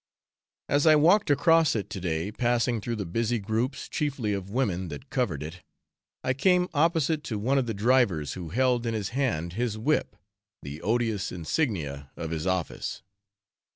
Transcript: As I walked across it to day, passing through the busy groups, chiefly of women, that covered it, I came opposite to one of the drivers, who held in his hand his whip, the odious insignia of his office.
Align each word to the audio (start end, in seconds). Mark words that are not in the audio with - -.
As 0.67 0.87
I 0.87 0.95
walked 0.95 1.29
across 1.29 1.75
it 1.75 1.87
to 1.91 1.99
day, 1.99 2.31
passing 2.31 2.81
through 2.81 2.95
the 2.95 3.05
busy 3.05 3.37
groups, 3.37 3.87
chiefly 3.87 4.33
of 4.33 4.49
women, 4.49 4.87
that 4.87 5.11
covered 5.11 5.43
it, 5.43 5.61
I 6.23 6.33
came 6.33 6.69
opposite 6.73 7.23
to 7.25 7.37
one 7.37 7.59
of 7.59 7.67
the 7.67 7.75
drivers, 7.75 8.33
who 8.33 8.49
held 8.49 8.87
in 8.87 8.95
his 8.95 9.09
hand 9.09 9.53
his 9.53 9.77
whip, 9.77 10.15
the 10.63 10.81
odious 10.81 11.31
insignia 11.31 12.09
of 12.17 12.31
his 12.31 12.47
office. 12.47 13.03